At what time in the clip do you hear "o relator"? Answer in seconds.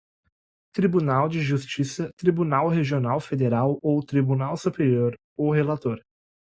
5.37-6.01